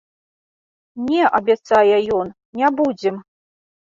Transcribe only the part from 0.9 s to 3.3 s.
Не, абяцае ён, не будзем.